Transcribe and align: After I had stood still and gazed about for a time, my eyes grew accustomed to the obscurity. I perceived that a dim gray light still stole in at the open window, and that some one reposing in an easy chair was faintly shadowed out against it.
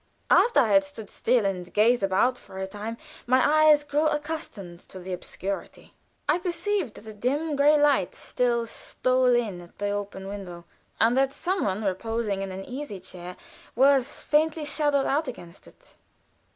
After 0.31 0.61
I 0.61 0.69
had 0.69 0.83
stood 0.83 1.11
still 1.11 1.45
and 1.45 1.71
gazed 1.71 2.01
about 2.01 2.35
for 2.35 2.57
a 2.57 2.65
time, 2.65 2.97
my 3.27 3.65
eyes 3.69 3.83
grew 3.83 4.07
accustomed 4.07 4.79
to 4.89 4.97
the 4.99 5.13
obscurity. 5.13 5.93
I 6.27 6.39
perceived 6.39 6.95
that 6.95 7.05
a 7.05 7.13
dim 7.13 7.55
gray 7.55 7.77
light 7.79 8.15
still 8.15 8.65
stole 8.65 9.35
in 9.35 9.61
at 9.61 9.77
the 9.77 9.91
open 9.91 10.27
window, 10.27 10.65
and 10.99 11.15
that 11.17 11.33
some 11.33 11.63
one 11.65 11.83
reposing 11.83 12.41
in 12.41 12.51
an 12.51 12.65
easy 12.65 12.99
chair 12.99 13.37
was 13.75 14.23
faintly 14.23 14.65
shadowed 14.65 15.05
out 15.05 15.27
against 15.27 15.67
it. 15.67 15.93